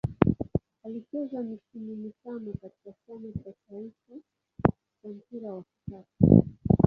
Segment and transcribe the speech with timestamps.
[0.83, 4.21] Alicheza misimu mitano katika Chama cha taifa
[5.01, 6.47] cha mpira wa kikapu.